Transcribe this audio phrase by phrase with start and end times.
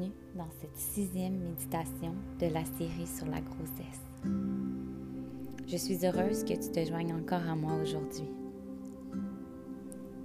[0.00, 4.00] bienvenue dans cette sixième méditation de la série sur la grossesse.
[5.66, 8.28] Je suis heureuse que tu te joignes encore à moi aujourd'hui.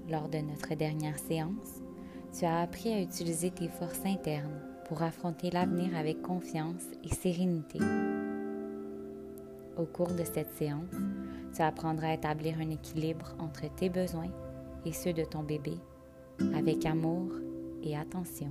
[0.10, 1.82] Lors de notre dernière séance,
[2.38, 7.80] tu as appris à utiliser tes forces internes pour affronter l'avenir avec confiance et sérénité.
[9.78, 10.94] Au cours de cette séance,
[11.56, 14.32] tu apprendras à établir un équilibre entre tes besoins
[14.86, 15.74] et ceux de ton bébé
[16.54, 17.32] avec amour
[17.84, 18.50] et attention.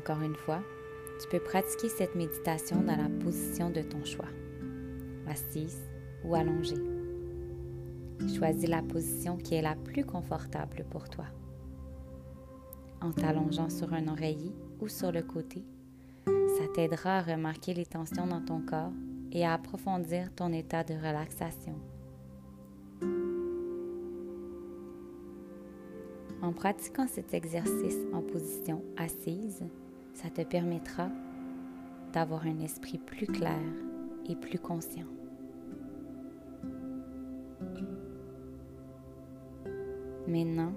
[0.00, 0.62] Encore une fois,
[1.20, 4.30] tu peux pratiquer cette méditation dans la position de ton choix,
[5.28, 5.78] assise
[6.24, 6.82] ou allongée.
[8.34, 11.26] Choisis la position qui est la plus confortable pour toi.
[13.02, 15.66] En t'allongeant sur un oreiller ou sur le côté,
[16.24, 18.92] ça t'aidera à remarquer les tensions dans ton corps
[19.32, 21.74] et à approfondir ton état de relaxation.
[26.40, 29.62] En pratiquant cet exercice en position assise,
[30.14, 31.08] ça te permettra
[32.12, 33.60] d'avoir un esprit plus clair
[34.28, 35.06] et plus conscient.
[40.26, 40.74] Maintenant,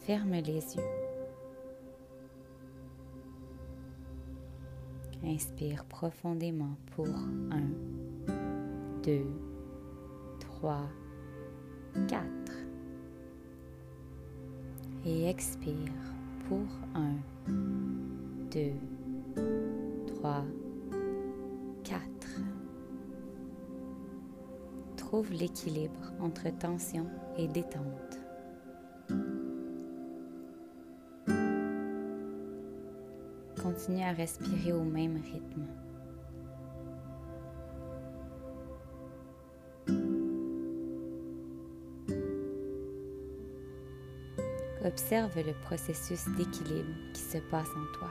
[0.00, 0.82] ferme les yeux.
[5.22, 7.60] Inspire profondément pour 1,
[9.04, 9.26] 2,
[10.40, 10.80] 3,
[12.08, 12.26] 4.
[15.04, 15.92] Et expire
[16.48, 17.69] pour 1,
[18.50, 18.72] 2,
[20.06, 20.44] 3,
[21.84, 22.00] 4.
[24.96, 27.06] Trouve l'équilibre entre tension
[27.36, 28.18] et détente.
[33.62, 35.66] Continue à respirer au même rythme.
[44.84, 48.10] Observe le processus d'équilibre qui se passe en toi.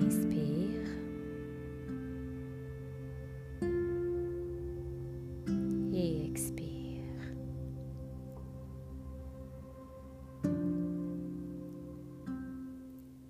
[0.00, 0.88] Inspire.
[5.92, 7.04] Et expire.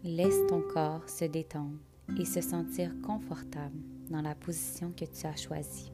[0.02, 1.78] Laisse ton corps se détendre
[2.18, 3.76] et se sentir confortable
[4.10, 5.92] dans la position que tu as choisie.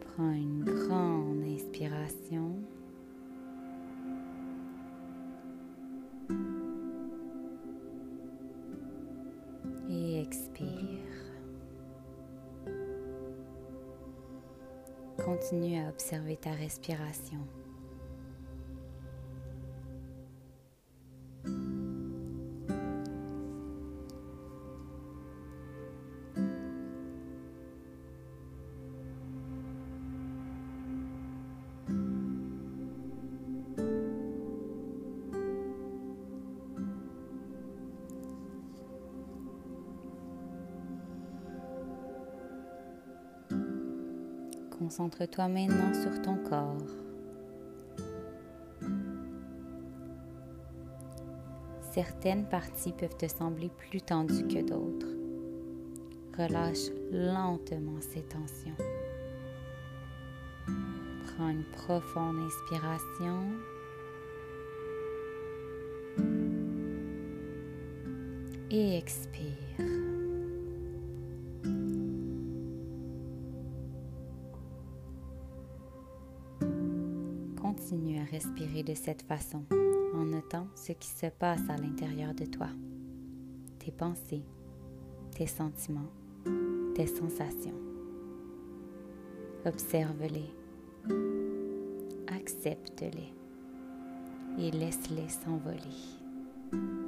[0.00, 2.56] Prends une grande inspiration.
[15.98, 17.67] Observer ta respiration.
[44.88, 46.78] Concentre-toi maintenant sur ton corps.
[51.92, 55.06] Certaines parties peuvent te sembler plus tendues que d'autres.
[56.38, 58.76] Relâche lentement ces tensions.
[61.26, 63.42] Prends une profonde inspiration.
[68.70, 69.67] Et expire.
[77.88, 79.62] Continue à respirer de cette façon
[80.14, 82.68] en notant ce qui se passe à l'intérieur de toi,
[83.78, 84.44] tes pensées,
[85.34, 86.10] tes sentiments,
[86.94, 87.80] tes sensations.
[89.64, 90.50] Observe-les,
[92.26, 93.32] accepte-les
[94.58, 97.07] et laisse-les s'envoler.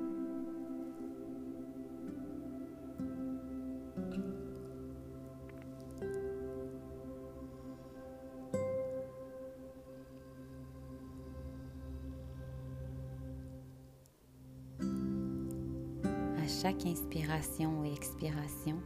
[16.61, 18.77] Chaque inspiration et expiration,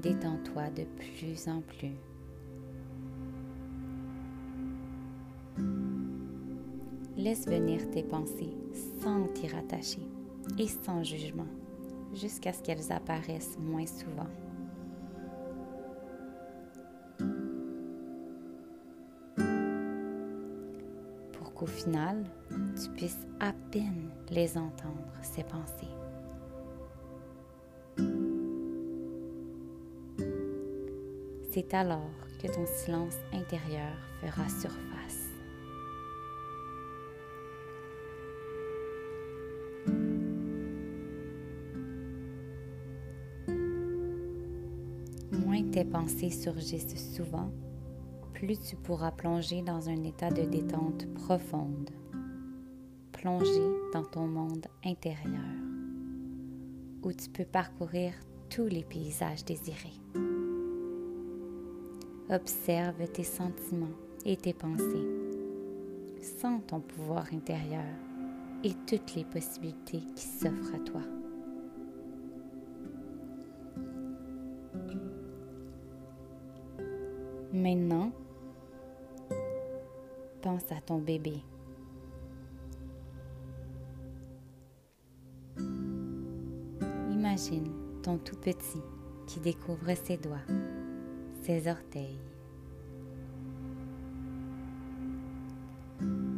[0.00, 1.96] détends-toi de plus en plus.
[7.16, 8.54] Laisse venir tes pensées
[9.02, 10.06] sans t'y rattacher
[10.58, 11.48] et sans jugement,
[12.12, 14.28] jusqu'à ce qu'elles apparaissent moins souvent.
[21.32, 26.03] Pour qu'au final, tu puisses à peine les entendre, ces pensées.
[31.54, 32.10] C'est alors
[32.42, 35.30] que ton silence intérieur fera surface.
[45.30, 47.52] Moins tes pensées surgissent souvent,
[48.32, 51.90] plus tu pourras plonger dans un état de détente profonde.
[53.12, 55.54] Plonger dans ton monde intérieur,
[57.04, 58.12] où tu peux parcourir
[58.50, 60.33] tous les paysages désirés.
[62.30, 63.86] Observe tes sentiments
[64.24, 65.08] et tes pensées.
[66.22, 67.84] Sens ton pouvoir intérieur
[68.62, 71.02] et toutes les possibilités qui s'offrent à toi.
[77.52, 78.10] Maintenant,
[80.44, 81.42] pense à ton bébé.
[87.10, 87.70] Imagine
[88.02, 88.82] ton tout petit
[89.26, 90.44] qui découvre ses doigts,
[91.44, 92.18] ses orteils,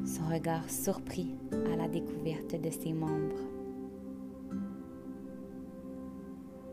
[0.05, 1.37] son regard surpris
[1.73, 3.39] à la découverte de ses membres,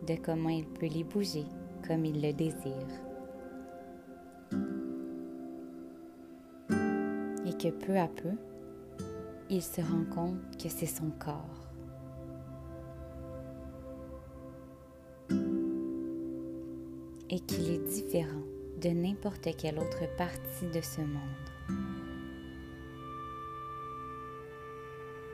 [0.07, 1.45] de comment il peut les bouger
[1.88, 2.89] comme il le désire.
[7.45, 8.36] Et que peu à peu,
[9.51, 11.62] il se rend compte que c'est son corps.
[17.35, 18.44] Et qu'il est différent
[18.80, 21.50] de n'importe quelle autre partie de ce monde.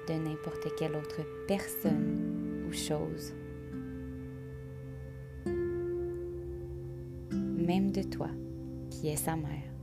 [0.07, 3.33] De n'importe quelle autre personne ou chose.
[7.33, 8.29] Même de toi,
[8.89, 9.73] qui est sa mère.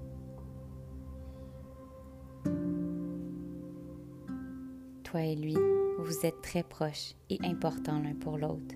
[5.05, 5.59] Toi et lui,
[5.99, 8.75] vous êtes très proches et importants l'un pour l'autre,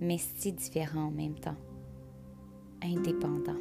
[0.00, 1.56] mais si différents en même temps,
[2.84, 3.56] indépendants.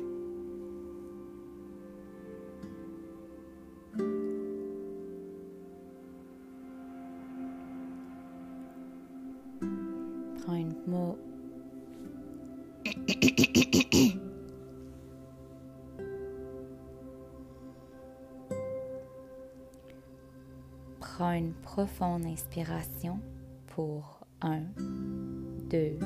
[10.43, 10.71] Prends une.
[20.99, 23.19] Prends une profonde inspiration
[23.67, 24.61] pour 1,
[25.69, 25.99] 2,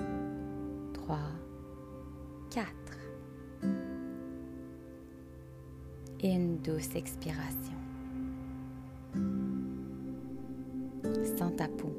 [0.94, 1.18] 3,
[6.28, 7.78] Une douce expiration.
[11.38, 11.94] Sens ta peau,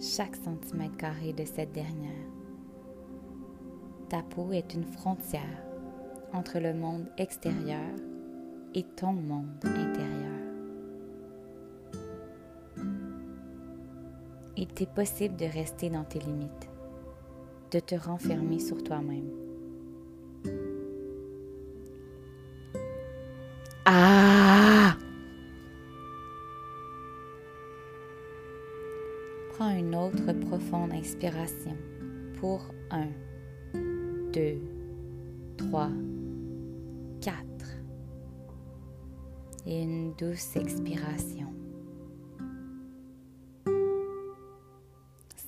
[0.00, 2.12] chaque centimètre carré de cette dernière.
[4.08, 5.64] Ta peau est une frontière
[6.32, 7.90] entre le monde extérieur
[8.76, 10.30] et ton monde intérieur.
[14.56, 16.70] Il t'est possible de rester dans tes limites,
[17.72, 19.43] de te renfermer sur toi-même.
[29.94, 31.76] Autre profonde inspiration
[32.40, 32.60] pour
[32.90, 33.06] 1,
[34.32, 34.58] 2,
[35.56, 35.88] 3,
[37.20, 37.36] 4
[39.66, 41.52] et une douce expiration.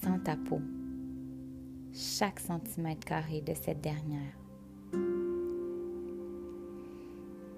[0.03, 0.61] Sens ta peau,
[1.93, 4.37] chaque centimètre carré de cette dernière.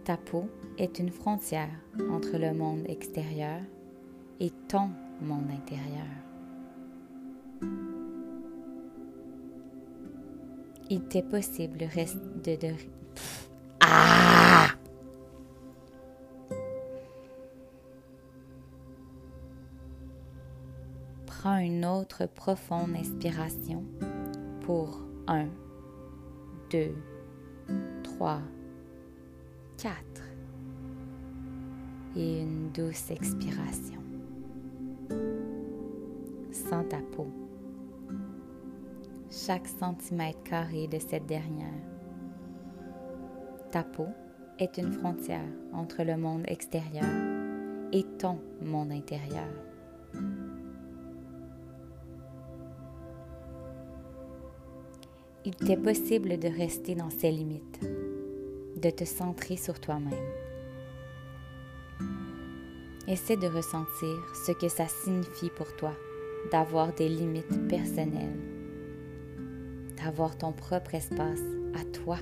[0.04, 0.48] Ta peau
[0.78, 1.68] est une frontière
[2.10, 3.60] entre le monde extérieur
[4.40, 4.88] et ton
[5.20, 6.27] monde intérieur.
[10.90, 12.74] Il t'est possible de, de...
[13.80, 14.68] Ah!
[21.26, 23.84] Prends une autre profonde inspiration
[24.62, 25.46] pour 1,
[26.70, 26.94] 2,
[28.02, 28.40] 3,
[29.76, 29.94] 4
[32.16, 34.02] et une douce expiration.
[36.50, 37.28] Sens ta peau,
[39.30, 41.68] chaque centimètre carré de cette dernière.
[43.70, 44.06] Ta peau
[44.58, 47.04] est une frontière entre le monde extérieur
[47.92, 49.48] et ton monde intérieur.
[55.44, 57.80] Il t'est possible de rester dans ces limites,
[58.76, 60.12] de te centrer sur toi-même.
[63.06, 64.16] Essaie de ressentir
[64.46, 65.92] ce que ça signifie pour toi
[66.50, 68.38] d'avoir des limites personnelles,
[70.02, 71.42] d'avoir ton propre espace
[71.74, 72.18] à toi,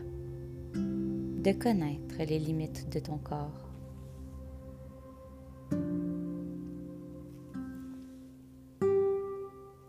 [0.75, 3.67] de connaître les limites de ton corps.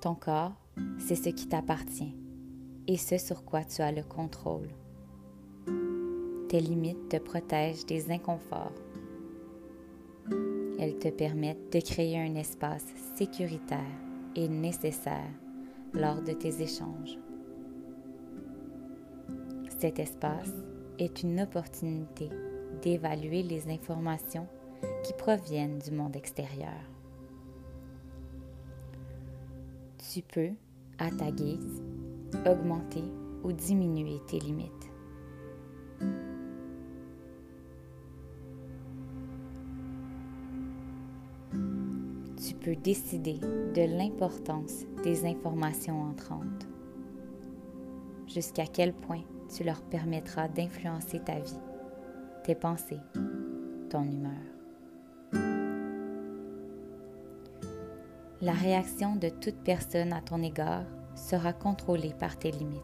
[0.01, 0.55] Ton corps,
[0.99, 2.15] c'est ce qui t'appartient
[2.87, 4.69] et ce sur quoi tu as le contrôle.
[6.49, 8.71] Tes limites te protègent des inconforts.
[10.79, 13.79] Elles te permettent de créer un espace sécuritaire
[14.35, 15.31] et nécessaire
[15.93, 17.17] lors de tes échanges.
[19.77, 20.51] Cet espace
[20.97, 22.29] est une opportunité
[22.81, 24.47] d'évaluer les informations
[25.03, 26.73] qui proviennent du monde extérieur.
[30.11, 30.49] Tu peux,
[30.97, 31.83] à ta guise,
[32.47, 33.03] augmenter
[33.43, 34.71] ou diminuer tes limites.
[42.43, 46.67] Tu peux décider de l'importance des informations entrantes.
[48.25, 49.21] Jusqu'à quel point
[49.55, 51.59] tu leur permettras d'influencer ta vie,
[52.43, 52.99] tes pensées,
[53.89, 54.33] ton humeur.
[58.41, 60.85] La réaction de toute personne à ton égard
[61.15, 62.81] sera contrôlée par tes limites.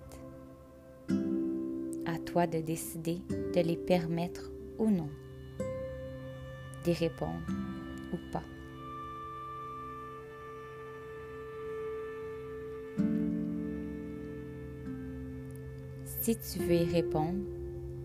[2.05, 5.10] À toi de décider de les permettre ou non,
[6.84, 7.46] d'y répondre
[8.12, 8.43] ou pas.
[16.24, 17.44] Si tu veux y répondre,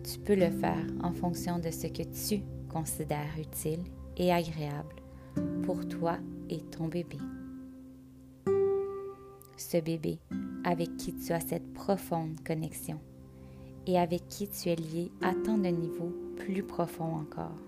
[0.02, 3.84] tu peux le faire en fonction de ce que tu considères utile
[4.16, 4.96] et agréable
[5.62, 6.16] pour toi
[6.50, 7.18] et ton bébé.
[9.56, 10.18] Ce bébé
[10.64, 12.98] avec qui tu as cette profonde connexion
[13.86, 17.62] et avec qui tu es lié à tant de niveaux plus profonds encore,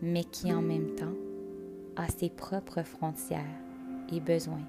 [0.00, 1.14] mais qui en même temps
[1.94, 3.60] a ses propres frontières
[4.12, 4.66] et besoins,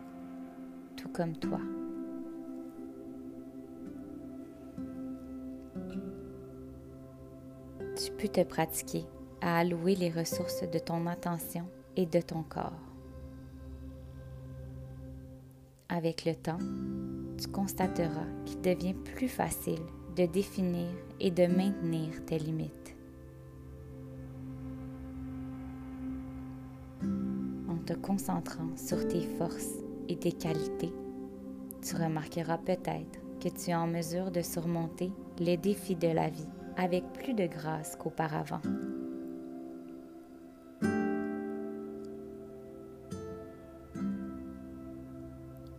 [0.97, 1.59] tout comme toi.
[8.29, 9.05] Te pratiquer
[9.41, 12.71] à allouer les ressources de ton attention et de ton corps.
[15.89, 16.59] Avec le temps,
[17.39, 19.81] tu constateras qu'il devient plus facile
[20.15, 20.87] de définir
[21.19, 22.95] et de maintenir tes limites.
[27.69, 29.75] En te concentrant sur tes forces
[30.07, 30.93] et tes qualités,
[31.81, 36.47] tu remarqueras peut-être que tu es en mesure de surmonter les défis de la vie
[36.77, 38.61] avec plus de grâce qu'auparavant.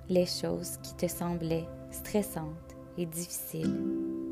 [0.08, 3.80] Les choses qui te semblaient stressantes et difficiles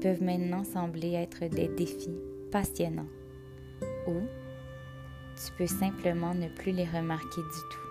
[0.01, 3.09] peuvent maintenant sembler être des défis passionnants
[4.07, 4.21] ou
[5.35, 7.83] tu peux simplement ne plus les remarquer du tout.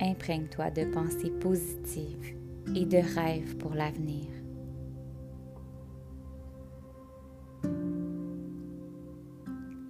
[0.00, 2.41] Imprègne-toi de pensées positives
[2.74, 4.26] et de rêves pour l'avenir.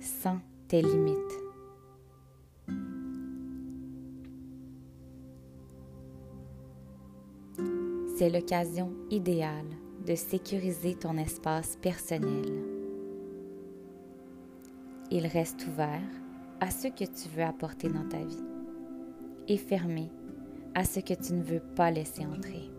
[0.00, 0.38] Sans
[0.68, 1.16] tes limites.
[8.16, 9.66] C'est l'occasion idéale
[10.06, 12.46] de sécuriser ton espace personnel.
[15.10, 16.00] Il reste ouvert
[16.60, 18.44] à ce que tu veux apporter dans ta vie
[19.48, 20.10] et fermé
[20.74, 22.70] à ce que tu ne veux pas laisser entrer.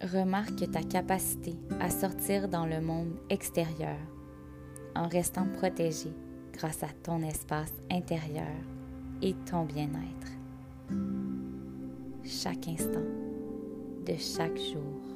[0.00, 3.98] Remarque ta capacité à sortir dans le monde extérieur
[4.94, 6.12] en restant protégé
[6.52, 8.46] grâce à ton espace intérieur
[9.22, 10.32] et ton bien-être.
[12.24, 13.04] Chaque instant
[14.06, 15.07] de chaque jour.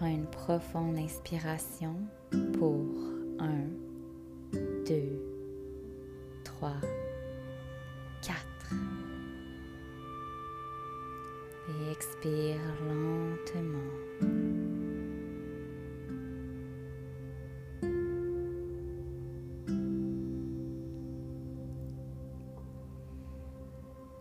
[0.00, 1.94] Prends une profonde inspiration
[2.58, 2.86] pour
[3.38, 3.48] 1,
[4.86, 4.94] 2,
[6.42, 6.72] 3,
[8.22, 8.34] 4.
[11.68, 12.56] Et expire
[12.88, 13.76] lentement.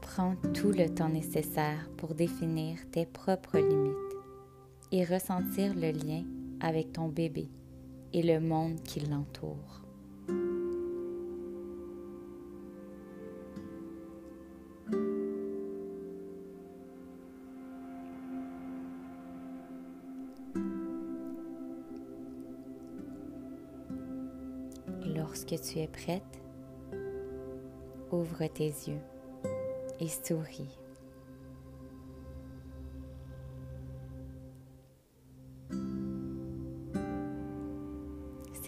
[0.01, 4.08] Prends tout le temps nécessaire pour définir tes propres limites
[4.91, 6.23] et ressentir le lien
[6.59, 7.47] avec ton bébé
[8.13, 9.83] et le monde qui l'entoure.
[25.15, 26.23] Lorsque tu es prête,
[28.11, 29.01] ouvre tes yeux
[29.99, 30.79] et souris.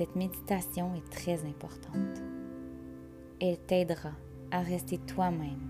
[0.01, 2.23] Cette méditation est très importante.
[3.39, 4.09] Elle t'aidera
[4.49, 5.61] à rester toi-même,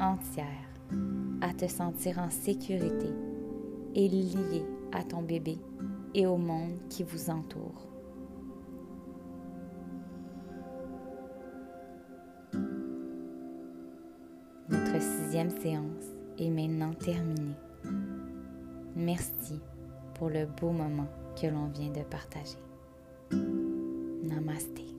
[0.00, 0.68] entière,
[1.40, 3.06] à te sentir en sécurité
[3.94, 5.60] et liée à ton bébé
[6.12, 7.86] et au monde qui vous entoure.
[14.68, 17.54] Notre sixième séance est maintenant terminée.
[18.96, 19.60] Merci
[20.14, 21.06] pour le beau moment
[21.40, 22.65] que l'on vient de partager.
[24.26, 24.95] Namaste.